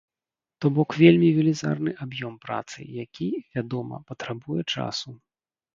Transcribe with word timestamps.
То 0.63 0.67
бок 0.77 0.95
вельмі 1.01 1.29
велізарны 1.37 1.91
аб'ём 2.07 2.33
працы, 2.47 2.79
які, 3.05 3.29
вядома, 3.61 4.05
патрабуе 4.11 4.61
часу. 4.73 5.09